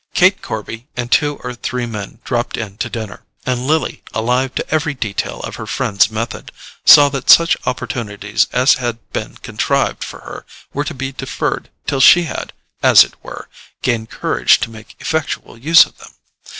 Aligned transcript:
Kate 0.15 0.41
Corby 0.41 0.87
and 0.97 1.11
two 1.11 1.39
or 1.43 1.53
three 1.53 1.85
men 1.85 2.17
dropped 2.23 2.57
in 2.57 2.75
to 2.77 2.89
dinner, 2.89 3.23
and 3.45 3.67
Lily, 3.67 4.01
alive 4.15 4.55
to 4.55 4.67
every 4.73 4.95
detail 4.95 5.41
of 5.41 5.57
her 5.57 5.67
friend's 5.67 6.09
method, 6.09 6.51
saw 6.83 7.07
that 7.09 7.29
such 7.29 7.55
opportunities 7.67 8.47
as 8.51 8.77
had 8.81 8.97
been 9.13 9.35
contrived 9.35 10.03
for 10.03 10.21
her 10.21 10.43
were 10.73 10.85
to 10.85 10.95
be 10.95 11.11
deferred 11.11 11.69
till 11.85 11.99
she 12.01 12.23
had, 12.23 12.51
as 12.81 13.03
it 13.03 13.13
were, 13.23 13.47
gained 13.83 14.09
courage 14.09 14.59
to 14.61 14.71
make 14.71 14.95
effectual 14.99 15.55
use 15.55 15.85
of 15.85 15.95
them. 15.99 16.11